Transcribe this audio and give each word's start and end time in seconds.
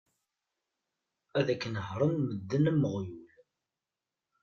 Ad 1.39 1.47
k-nehren 1.61 2.15
medden 2.29 2.69
am 2.71 2.81
uɣyul 2.89 3.29